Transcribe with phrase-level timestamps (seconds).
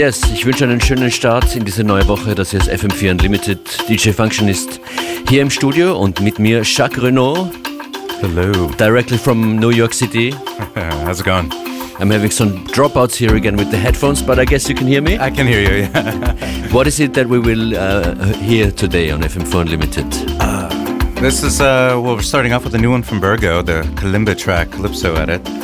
[0.00, 0.22] Yes.
[0.32, 2.34] Ich wünsche einen schönen Start in diese neue Woche.
[2.34, 3.58] Das hier ist FM4 Unlimited.
[3.86, 4.80] DJ Functionist
[5.28, 7.50] hier im Studio und mit mir Jacques Renault.
[8.22, 8.70] Hello.
[8.78, 10.34] Directly from New York City.
[11.04, 11.52] How's it going?
[12.00, 15.02] I'm having some dropouts here again with the headphones, but I guess you can hear
[15.02, 15.18] me.
[15.18, 15.82] I can hear you.
[15.82, 16.68] Yeah.
[16.72, 20.06] what is it that we will uh, hear today on FM4 Unlimited?
[20.40, 20.70] Uh,
[21.20, 24.34] this is uh, well, we're starting off with a new one from Burgo, the Kalimba
[24.34, 25.59] track, Calypso Edit.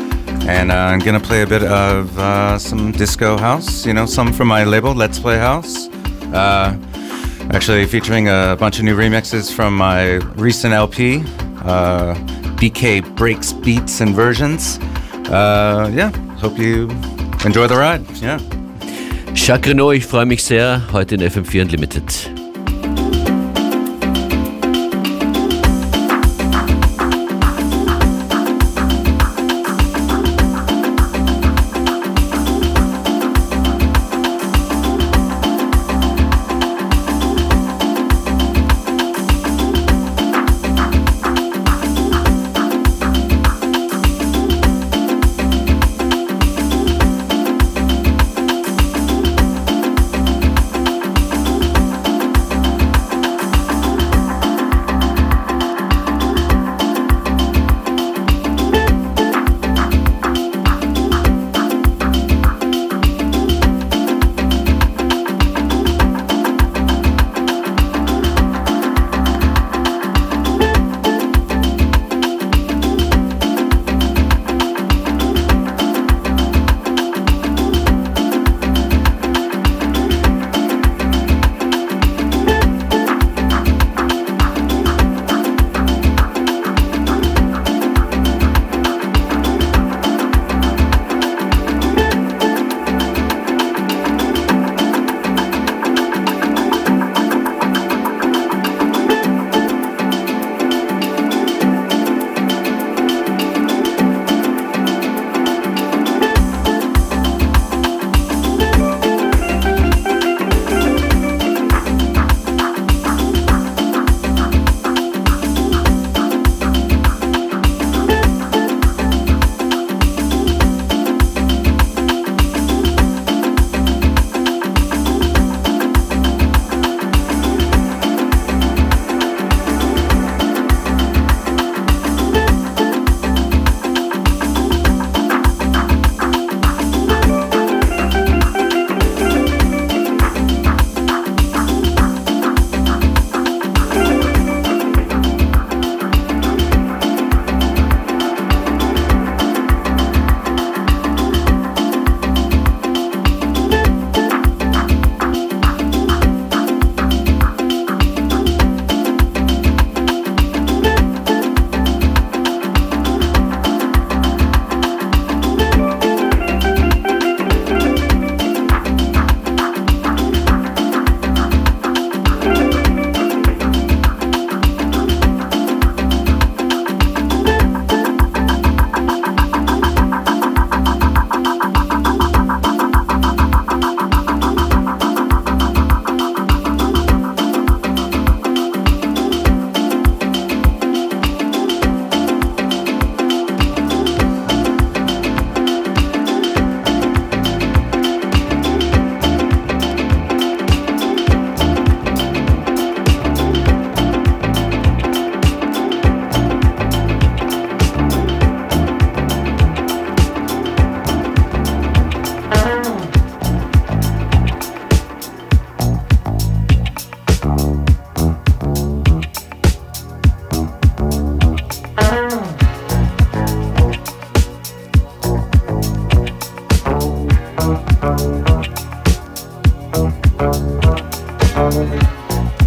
[0.49, 4.33] And uh, I'm gonna play a bit of uh, some disco house, you know, some
[4.33, 5.89] from my label, Let's Play House.
[6.33, 6.77] Uh,
[7.51, 11.19] actually, featuring a bunch of new remixes from my recent LP,
[11.65, 12.15] uh,
[12.59, 14.79] BK Breaks Beats and Versions.
[15.29, 16.89] Uh, yeah, hope you
[17.45, 18.09] enjoy the ride.
[18.23, 18.39] Yeah.
[19.35, 22.36] Jacques ich freue mich sehr, heute in FM4 Unlimited.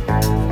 [0.10, 0.49] Bye.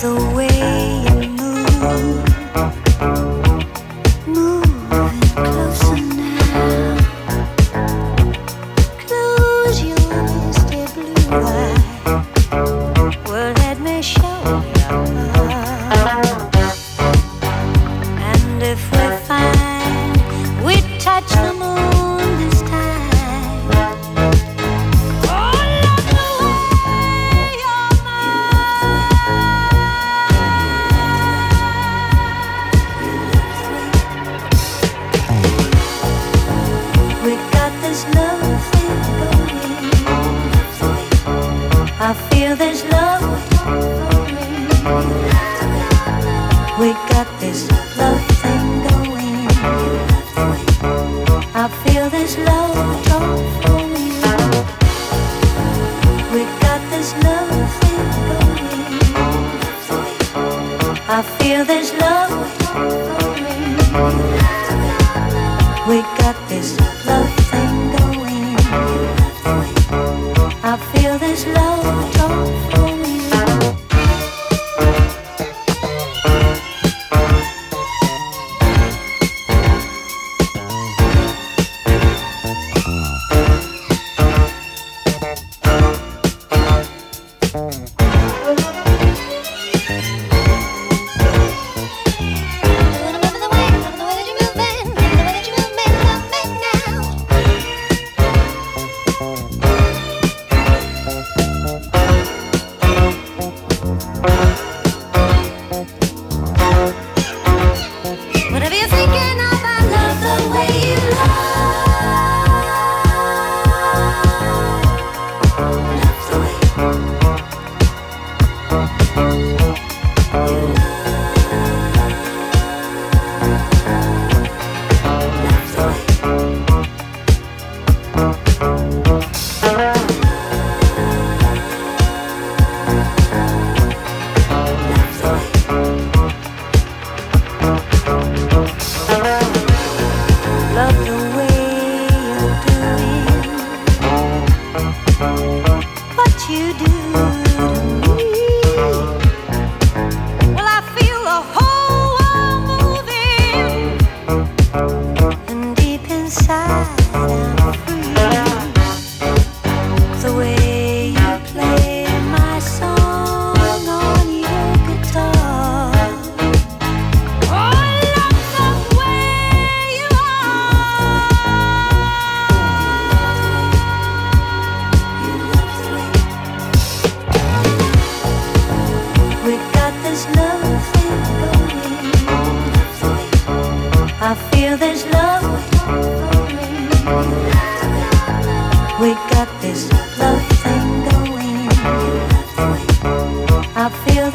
[0.00, 0.57] the way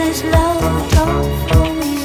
[0.03, 2.02] This love drove for me.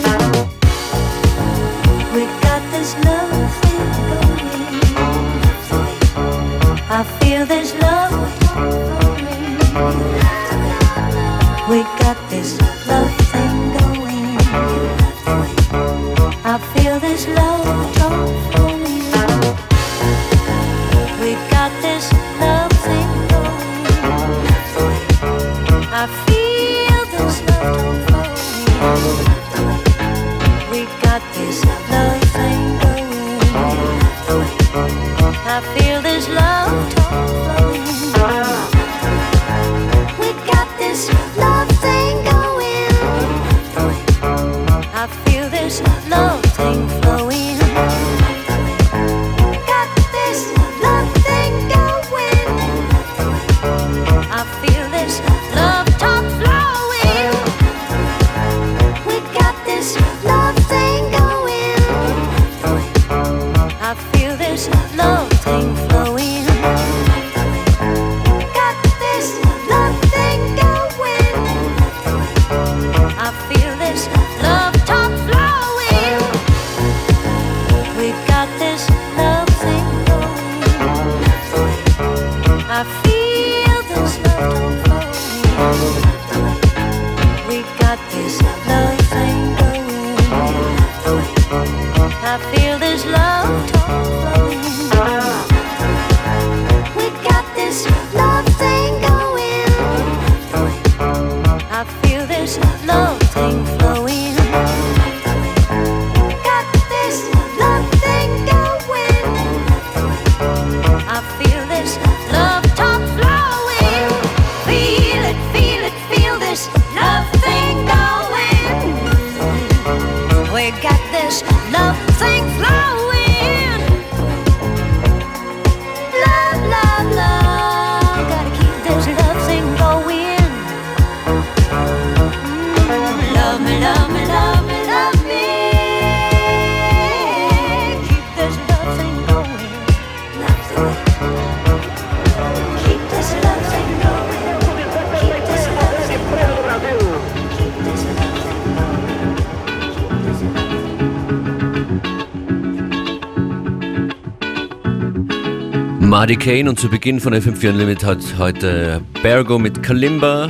[156.18, 160.48] Marty Kane und zu Beginn von FM4 Unlimited hat heute Bergo mit Kalimba,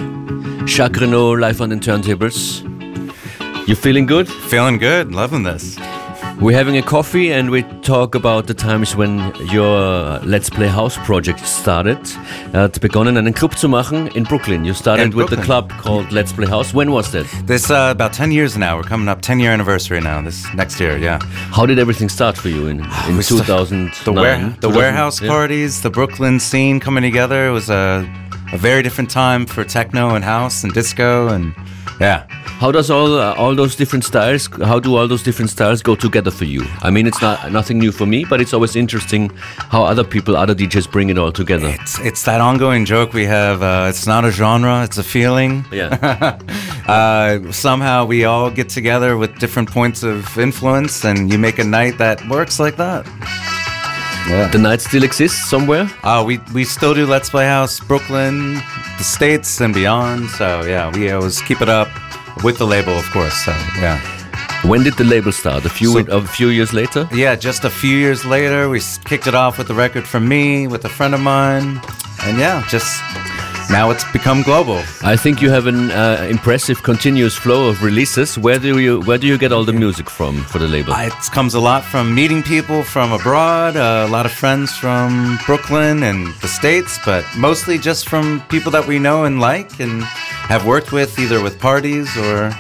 [0.65, 2.65] Jacques Renault live on the turntables.
[3.67, 4.27] You feeling good?
[4.49, 5.77] Feeling good, loving this.
[6.41, 9.19] We're having a coffee and we talk about the times when
[9.53, 11.99] your Let's Play House project started.
[12.53, 14.65] Er hat begonnen, einen Club zu machen in Brooklyn.
[14.65, 16.73] You started In with the club called Let's Play House.
[16.75, 17.27] When was that?
[17.47, 18.77] This uh, about 10 years now.
[18.79, 20.23] We're coming up 10 year anniversary now.
[20.23, 21.19] This next year, yeah.
[21.53, 23.93] How did everything start for you in, in We st- 2009?
[24.05, 25.29] The, ware- the warehouse yeah.
[25.29, 27.49] parties, the Brooklyn scene coming together.
[27.49, 28.09] It was a,
[28.55, 31.53] a very different time for techno and house and disco and
[32.01, 32.27] yeah.
[32.61, 34.47] How does all uh, all those different styles?
[34.47, 36.65] How do all those different styles go together for you?
[36.83, 39.31] I mean, it's not nothing new for me, but it's always interesting
[39.71, 41.69] how other people, other DJs, bring it all together.
[41.69, 43.63] It's it's that ongoing joke we have.
[43.63, 45.65] Uh, it's not a genre; it's a feeling.
[45.71, 46.39] Yeah.
[46.89, 51.65] uh, somehow we all get together with different points of influence, and you make a
[51.65, 53.07] night that works like that.
[54.27, 54.49] Yeah.
[54.49, 55.91] the night still exists somewhere.
[56.03, 58.55] Uh, we we still do Let's Play House, Brooklyn,
[58.99, 60.29] the states, and beyond.
[60.31, 61.89] So yeah, we always keep it up
[62.45, 63.35] with the label, of course.
[63.45, 63.99] So yeah.
[64.65, 65.65] When did the label start?
[65.65, 67.09] A few So- a few years later.
[67.13, 70.67] Yeah, just a few years later, we kicked it off with a record from me,
[70.67, 71.81] with a friend of mine,
[72.27, 73.01] and yeah, just
[73.71, 74.79] now it's become global.
[75.03, 78.39] I think you have an uh, impressive continuous flow of releases.
[78.39, 80.93] Where do you where do you get all the music from for the label?
[80.93, 84.73] Uh, It comes a lot from meeting people from abroad, uh, a lot of friends
[84.77, 89.81] from Brooklyn and the States, but mostly just from people that we know and like
[89.81, 90.03] and
[90.49, 92.51] have worked with either with parties or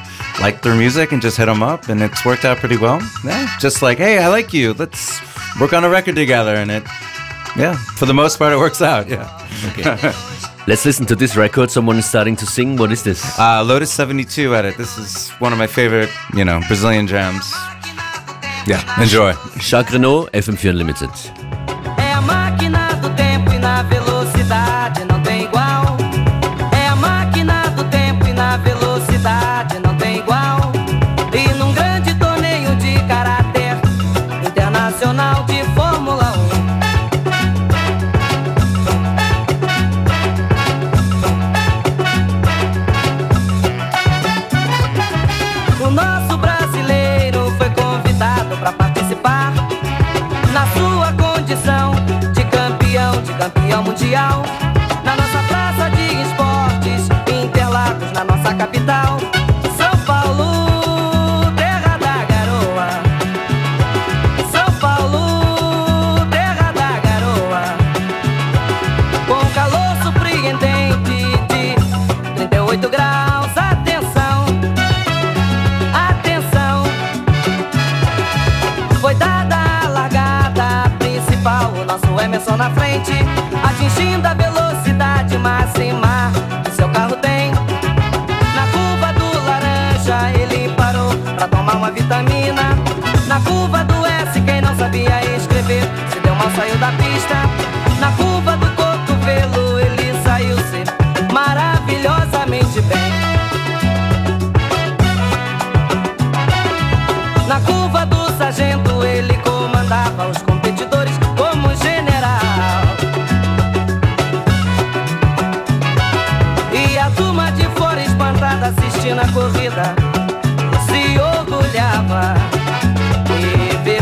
[0.41, 3.01] like their music and just hit them up, and it's worked out pretty well.
[3.25, 5.21] Yeah, just like, hey, I like you, let's
[5.61, 6.83] work on a record together, and it,
[7.57, 9.09] yeah, for the most part, it works out.
[9.09, 9.27] Yeah.
[10.69, 11.71] Let's listen to this record.
[11.71, 12.77] Someone is starting to sing.
[12.77, 13.25] What is this?
[13.39, 14.77] Uh, Lotus 72 edit.
[14.77, 17.51] This is one of my favorite, you know, Brazilian jams.
[18.67, 19.33] Yeah, enjoy.
[19.59, 21.09] Jacques Renault, FM4 Unlimited.
[21.97, 22.19] É
[45.89, 49.55] O nosso brasileiro foi convidado para participar
[50.53, 51.95] na sua condição
[52.35, 54.43] de campeão, de campeão mundial.
[55.03, 57.09] Na nossa praça de esportes,
[57.43, 59.08] Interlagos, na nossa capital,
[83.99, 86.31] atingindo a velocidade máxima
[86.65, 87.51] que seu carro tem.
[87.51, 92.77] Na curva do laranja ele parou pra tomar uma vitamina.
[93.27, 97.35] Na curva do S quem não sabia escrever se deu mal saiu da pista.
[97.99, 98.68] Na curva do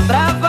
[0.06, 0.45] brava.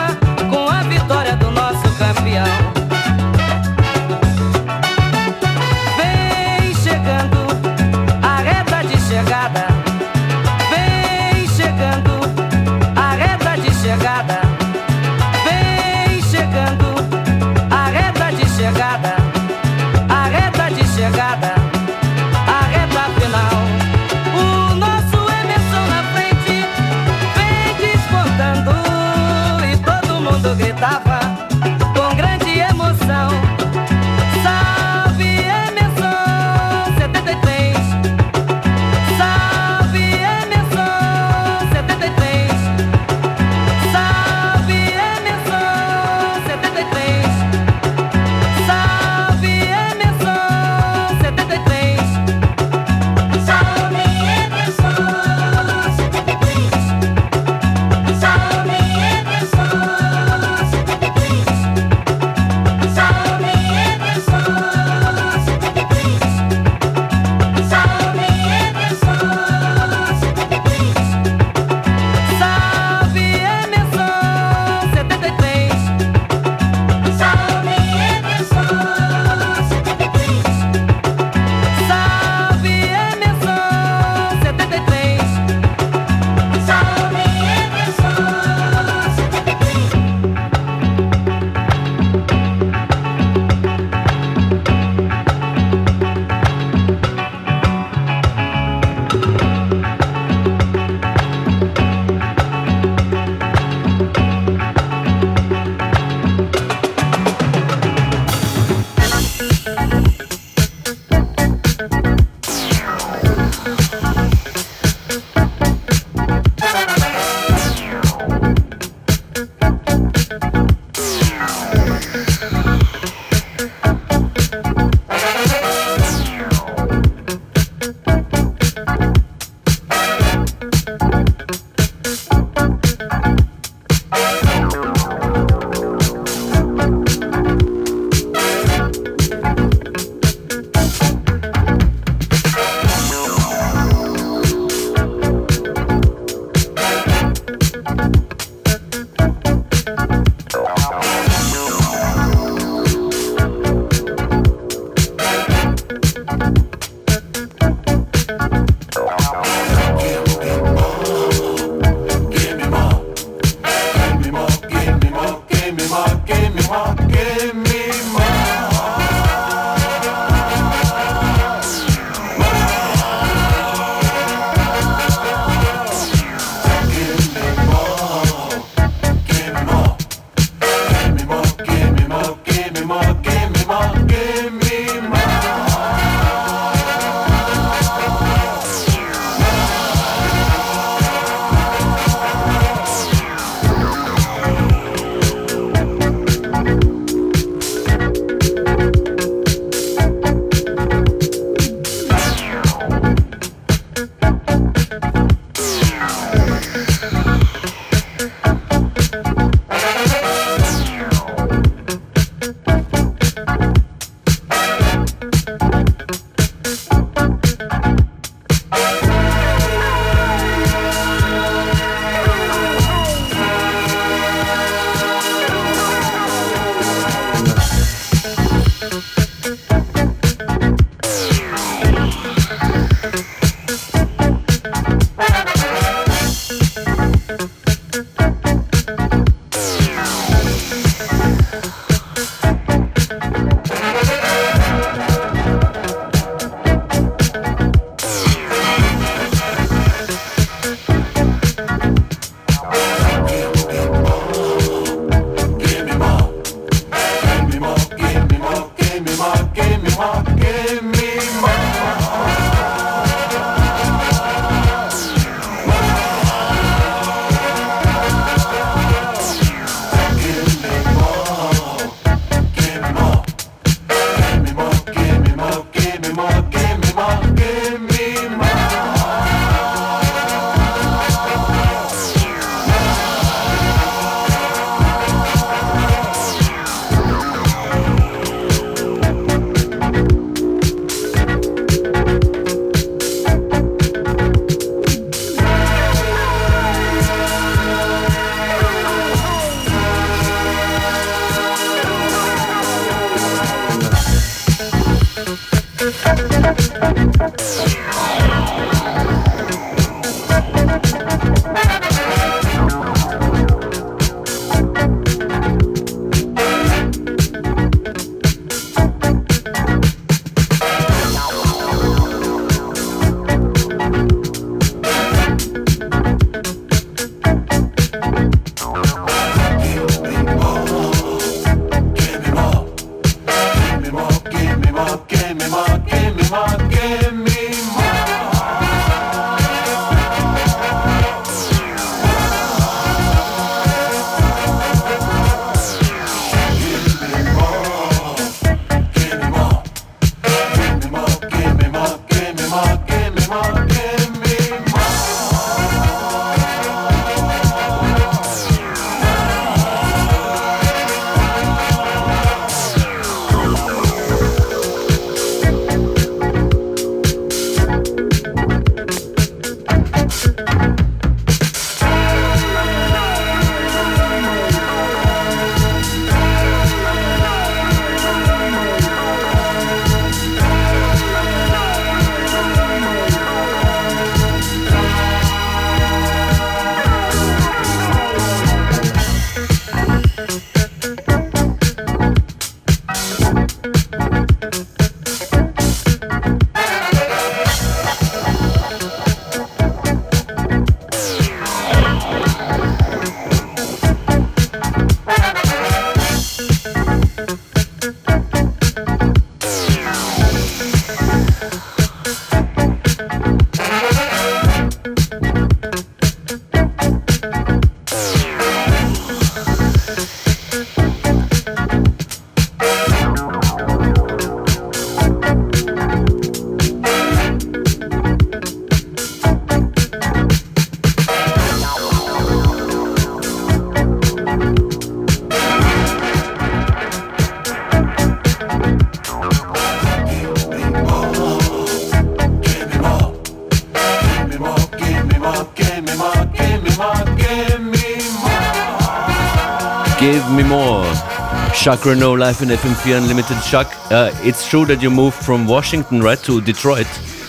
[451.68, 453.36] Jacques Renault live in FM4 Unlimited.
[453.42, 456.86] Jacques, uh, it's true that you moved from Washington, right, to Detroit?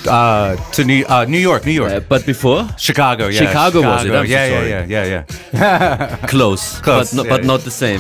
[0.08, 1.92] Uh, to New, uh, New York, New York.
[1.92, 2.66] Uh, but before?
[2.78, 3.38] Chicago, yeah.
[3.38, 4.14] Chicago, Chicago was it?
[4.14, 7.48] I'm yeah, so yeah, yeah, yeah, yeah, Close, Close, but, no, yeah, but yeah.
[7.48, 8.00] not the same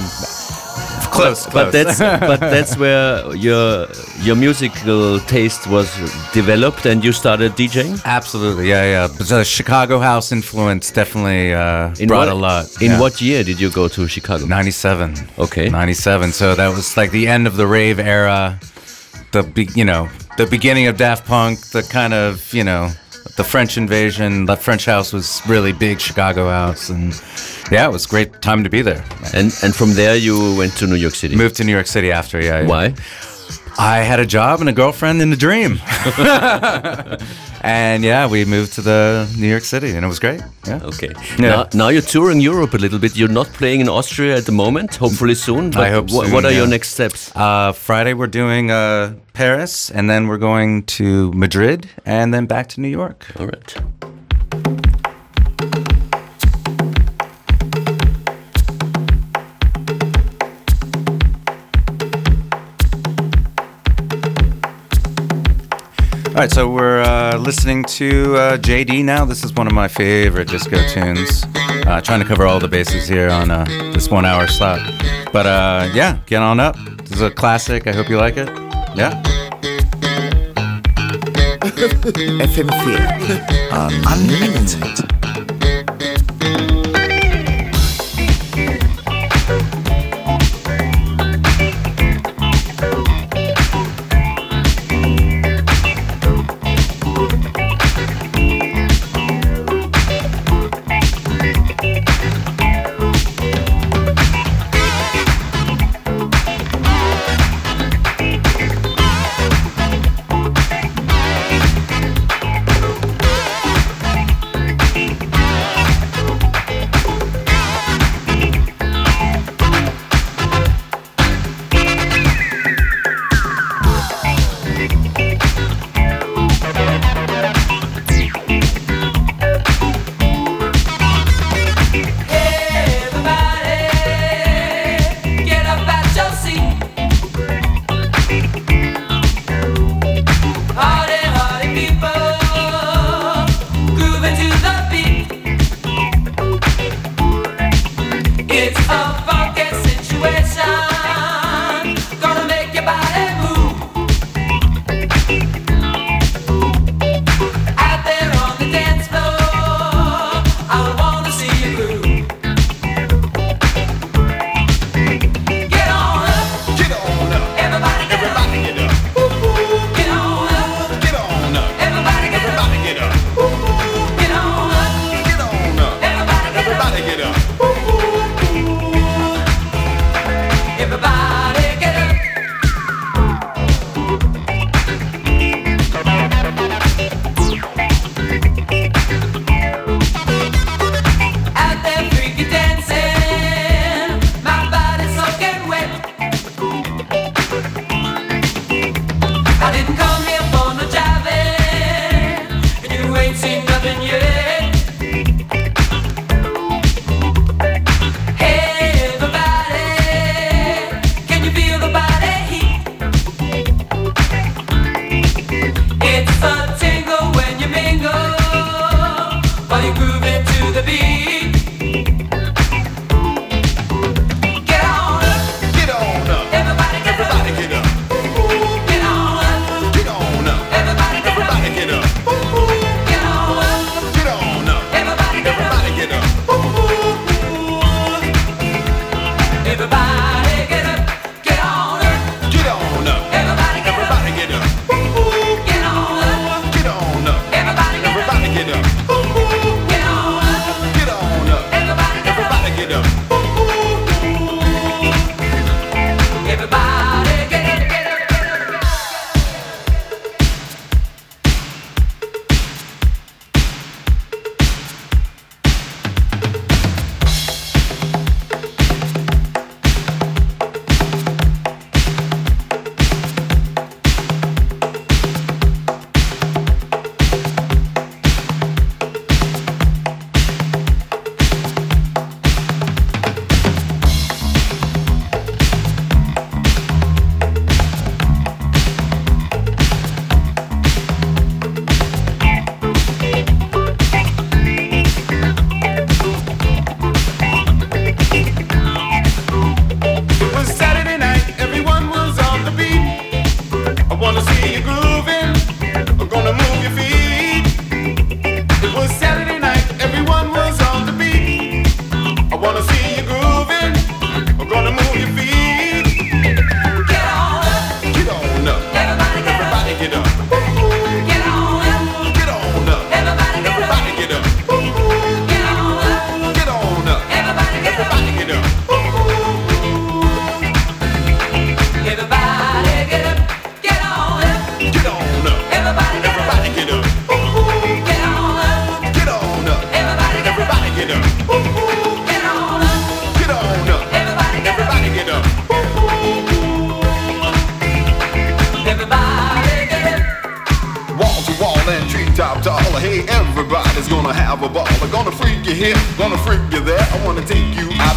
[1.21, 3.87] close, but, but that's but that's where your
[4.21, 5.89] your musical taste was
[6.33, 8.01] developed, and you started DJing.
[8.05, 9.07] Absolutely, yeah, yeah.
[9.07, 12.81] But the Chicago house influence definitely uh, brought what, a lot.
[12.81, 12.99] In yeah.
[12.99, 14.45] what year did you go to Chicago?
[14.45, 15.15] Ninety-seven.
[15.37, 16.31] Okay, ninety-seven.
[16.31, 18.59] So that was like the end of the rave era.
[19.31, 21.59] The be, you know the beginning of Daft Punk.
[21.71, 22.89] The kind of you know
[23.37, 24.45] the French invasion.
[24.45, 27.13] The French house was really big Chicago house and
[27.71, 29.03] yeah, it was a great time to be there.
[29.33, 31.35] And and from there you went to New York City.
[31.35, 32.65] Moved to New York City after, yeah.
[32.67, 32.93] Why?
[33.77, 35.79] I had a job and a girlfriend in a dream.
[37.61, 40.41] and yeah, we moved to the New York City and it was great.
[40.67, 40.81] Yeah.
[40.83, 41.13] Okay.
[41.37, 41.49] Yeah.
[41.49, 43.15] Now, now, you're touring Europe a little bit.
[43.15, 45.73] You're not playing in Austria at the moment, hopefully soon.
[45.75, 46.57] I hope soon, What are yeah.
[46.57, 47.31] your next steps?
[47.35, 52.67] Uh, Friday we're doing uh, Paris and then we're going to Madrid and then back
[52.69, 53.25] to New York.
[53.39, 54.08] All right.
[66.39, 69.25] Right, so we're uh, listening to uh, JD now.
[69.25, 71.43] This is one of my favorite disco tunes.
[71.85, 74.79] Uh, trying to cover all the bases here on uh, this one hour slot.
[75.33, 76.77] But uh, yeah, get on up.
[76.99, 77.87] This is a classic.
[77.87, 78.47] I hope you like it.
[78.95, 79.21] Yeah.
[82.39, 82.87] FM4
[84.07, 85.18] Unlimited.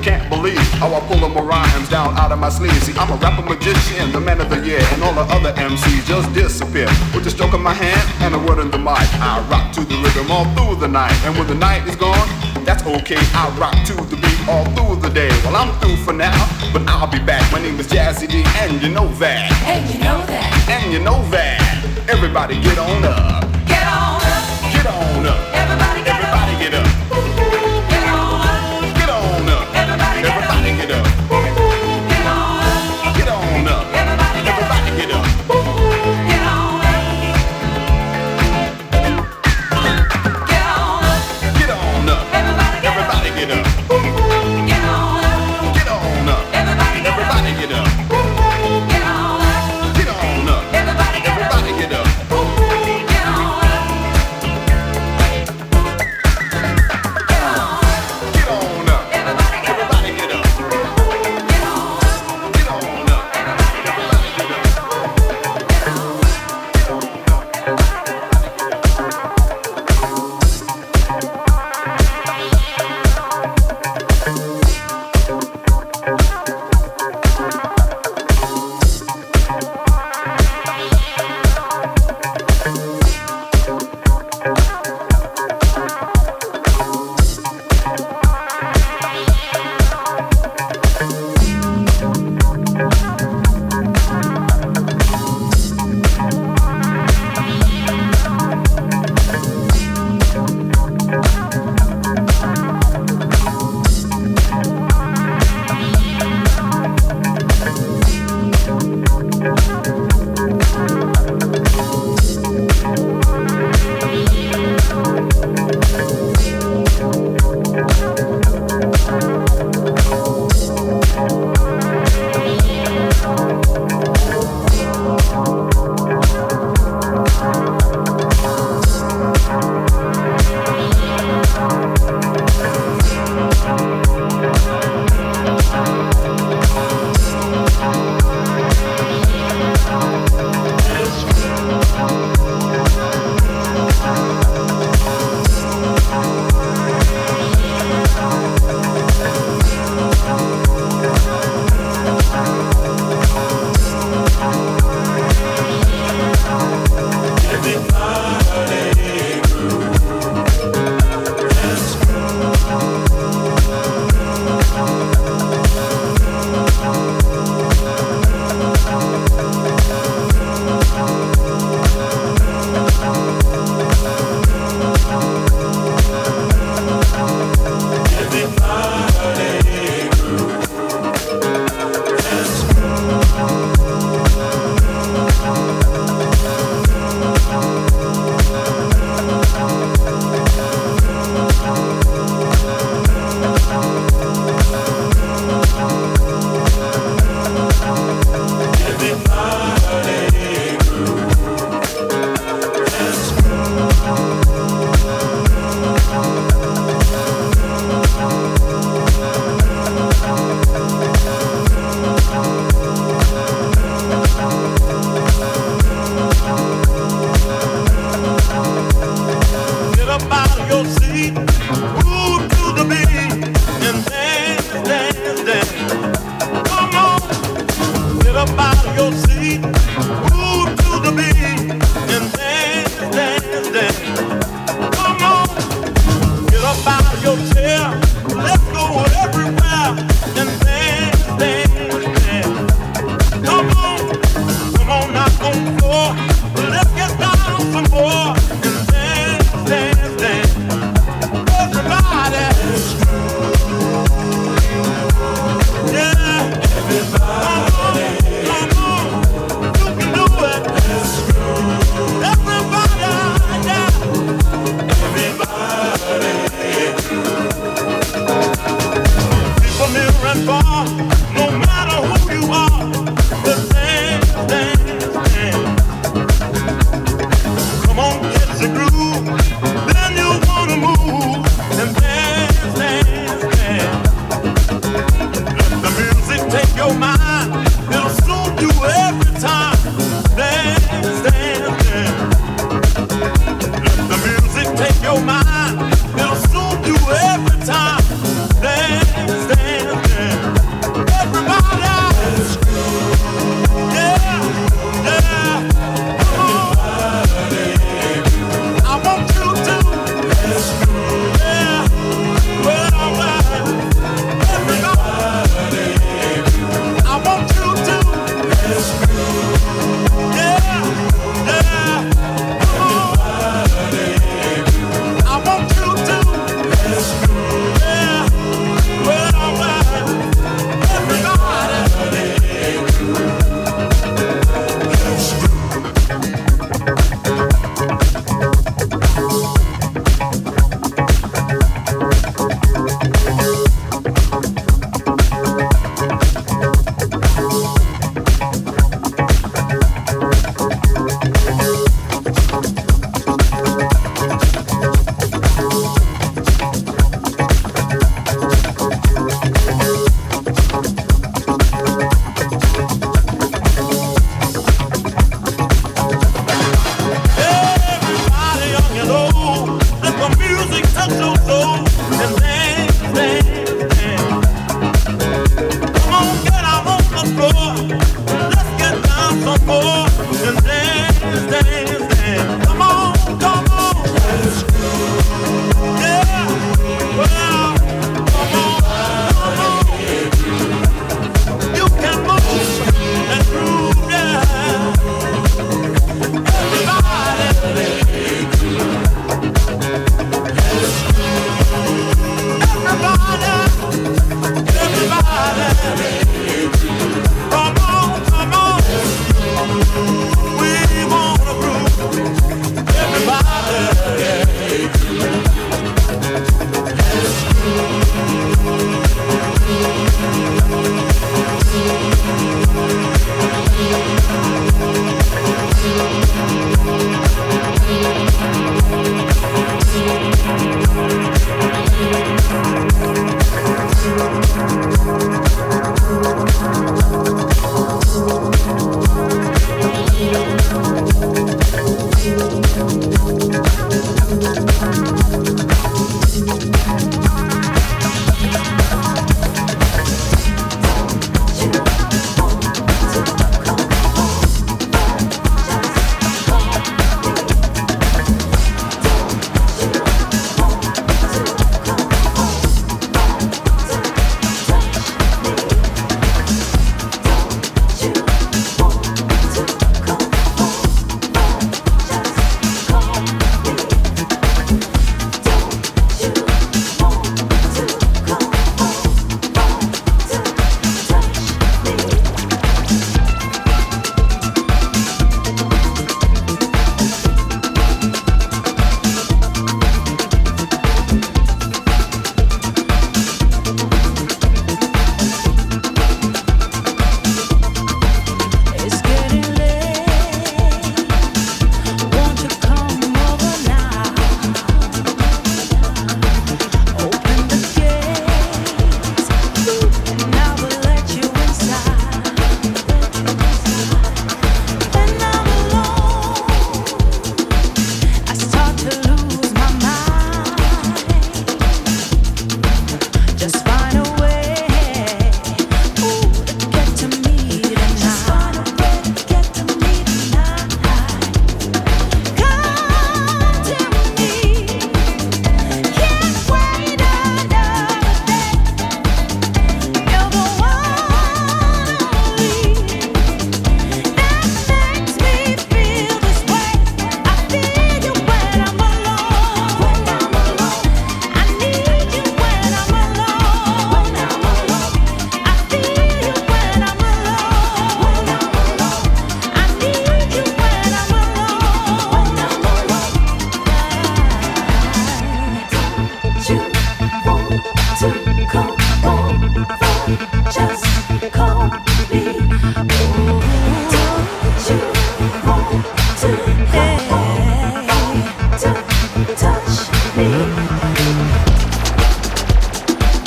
[0.00, 2.72] you can't believe how I pull them rhymes down out of my sleeve.
[2.82, 6.06] See, I'm a rapper magician, the man of the year, and all the other MCs
[6.06, 6.88] just disappear.
[7.14, 9.80] With the stroke of my hand and a word in the mic, I rock to
[9.84, 12.28] the rhythm all through the night, and when the night is gone,
[12.64, 13.20] that's okay.
[13.34, 15.28] I rock to the beat all through the day.
[15.44, 16.38] Well, I'm through for now,
[16.72, 17.44] but I'll be back.
[17.52, 19.52] My name is Jazzy D, and you know that.
[19.66, 20.68] And you know that.
[20.70, 22.08] And you know that.
[22.08, 23.49] Everybody get on up.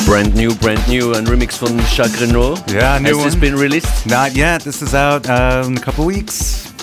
[0.06, 2.58] Brand new, brand new, ein Remix von Jacques Renault.
[2.68, 4.06] Yeah, new Has this been released?
[4.06, 4.62] Not yet.
[4.62, 6.74] This is out uh, in a couple weeks.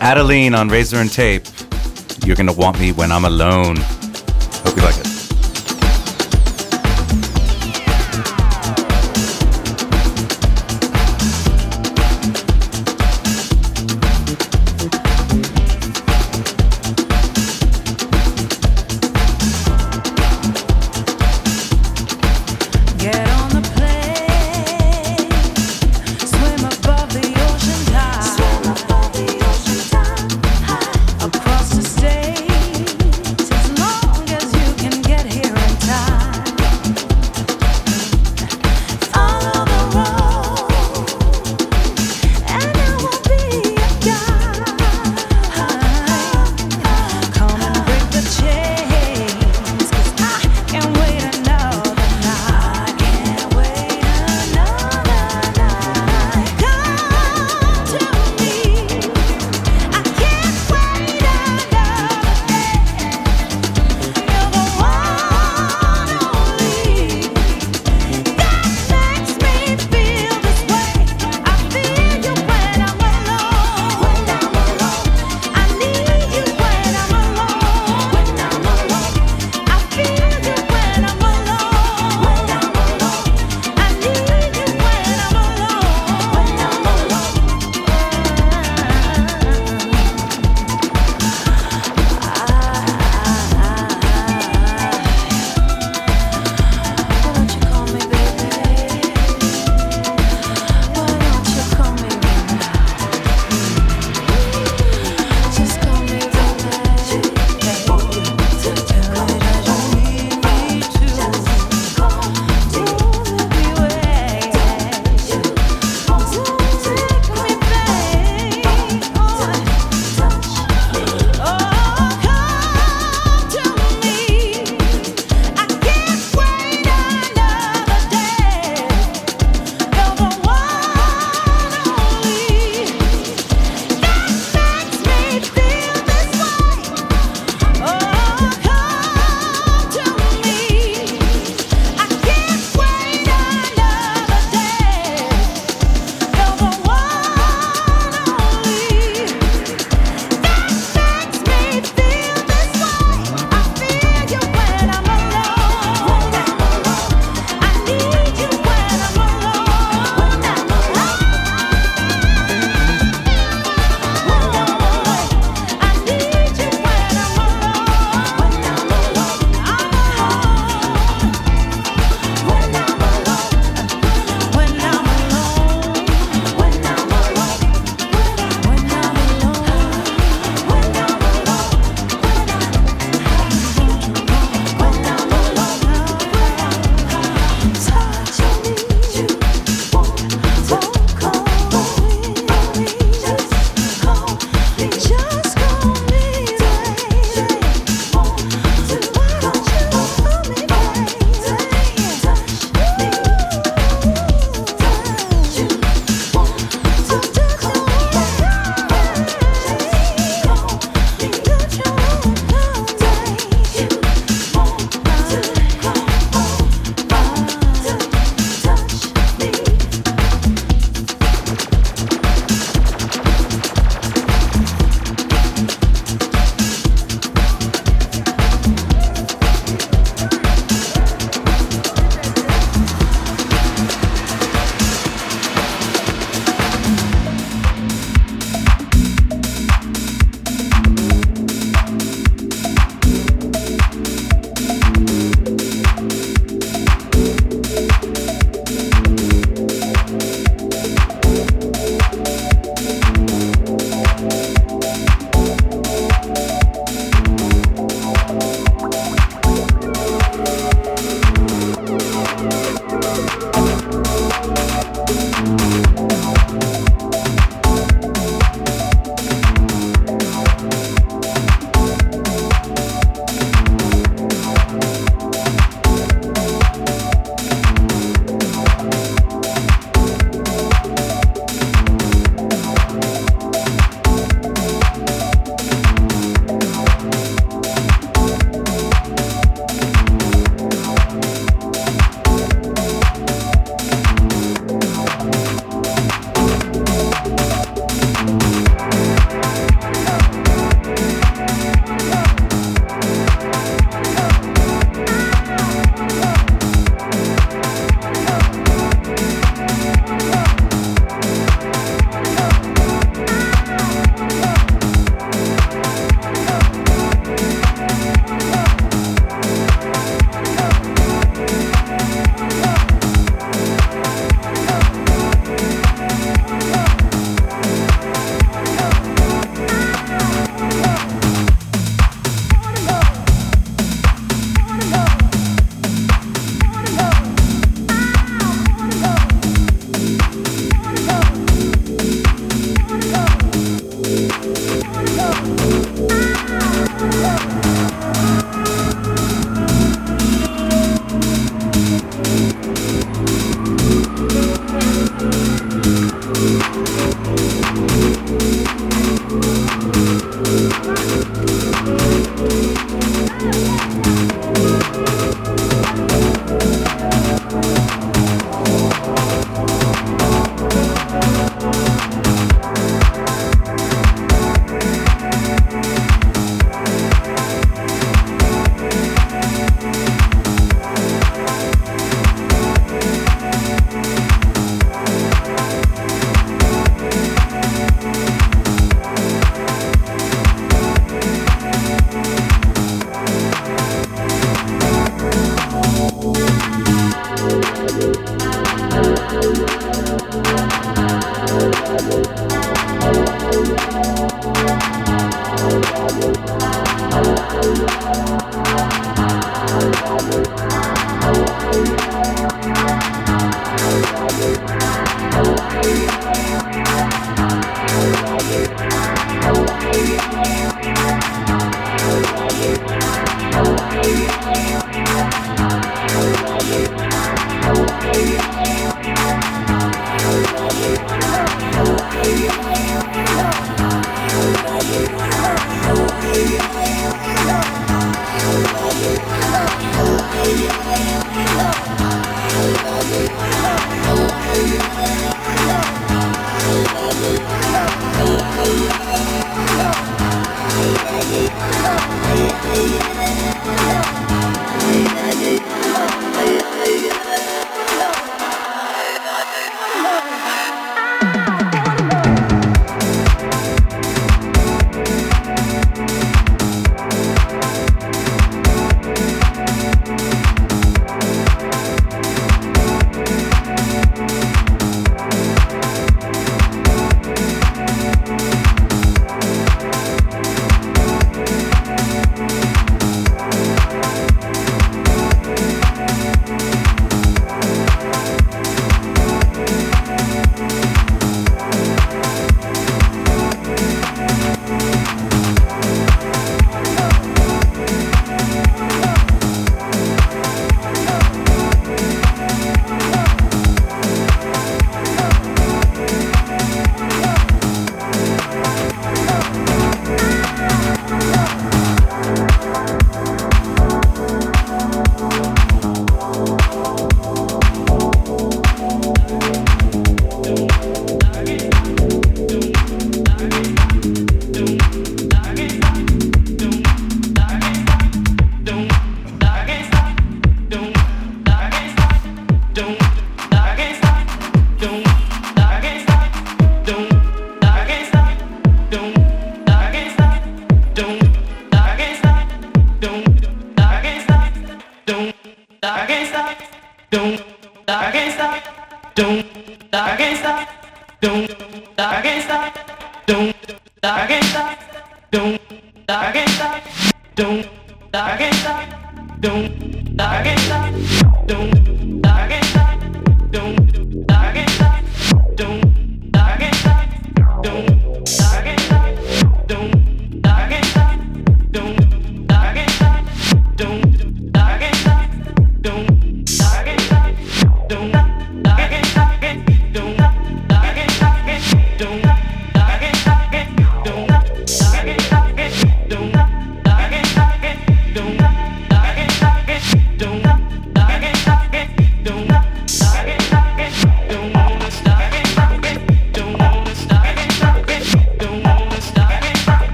[0.00, 1.42] Adeline on Razor and Tape.
[2.24, 3.76] You're gonna want me when I'm alone.
[4.64, 5.07] Hope you like it.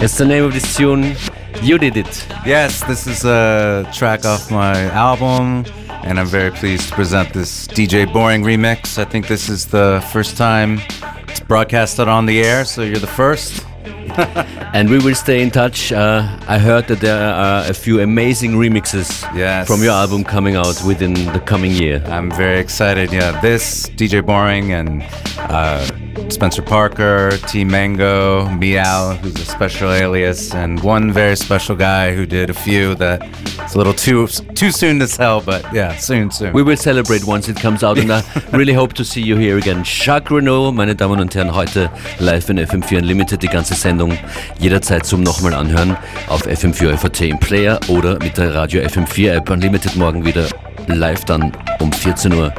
[0.00, 1.14] It's the name of this tune.
[1.62, 2.26] You did it.
[2.46, 5.64] Yes, this is a track off my album,
[6.04, 8.98] and I'm very pleased to present this DJ Boring remix.
[8.98, 10.80] I think this is the first time
[11.28, 13.64] it's broadcasted on the air, so you're the first.
[14.74, 15.92] and we will stay in touch.
[15.92, 19.66] Uh, I heard that there are a few amazing remixes Yes.
[19.66, 22.02] from your album coming out within the coming year.
[22.06, 23.12] I'm very excited.
[23.12, 25.02] Yeah, this DJ Boring and
[25.50, 25.84] uh,
[26.30, 32.24] Spencer Parker, T Mango, Meow, who's a special alias, and one very special guy who
[32.24, 33.22] did a few that
[33.60, 36.52] it's a little too too soon to tell, but yeah, soon, soon.
[36.52, 38.22] We will celebrate once it comes out, and I
[38.52, 39.82] really hope to see you here again.
[39.84, 41.90] Jacques Renault, meine Damen und Herren, heute
[42.20, 44.16] live in FM4 Unlimited, die ganze Sendung
[44.58, 45.96] jederzeit zum nochmal anhören
[46.28, 50.46] auf FM4 FAT im Player oder mit der Radio FM4 App Unlimited morgen wieder
[50.86, 52.52] live dann um 14 Uhr.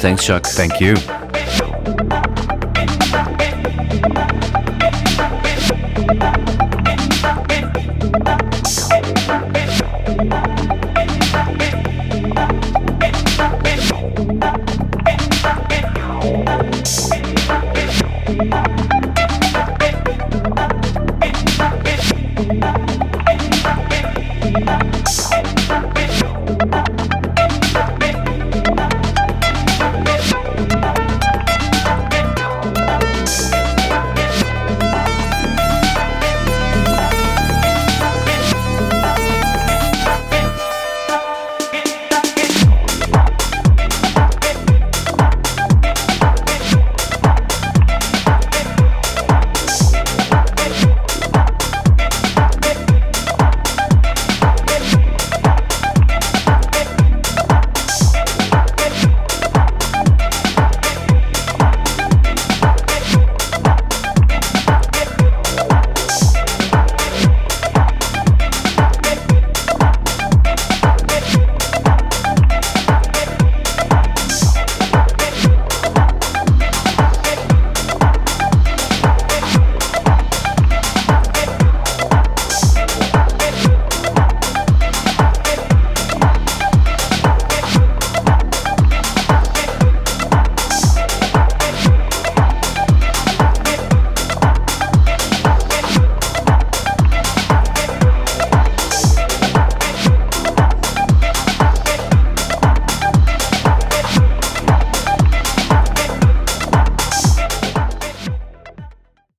[0.00, 0.54] Thanks, Jacques.
[0.54, 0.94] Thank you.
[3.90, 4.06] Thank
[10.52, 10.57] you.